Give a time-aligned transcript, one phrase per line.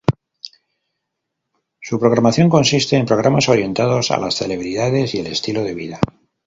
[1.79, 5.99] Su programación consiste en programas orientados a las celebridades y el estilo de vida.